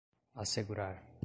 assegurar 0.33 1.11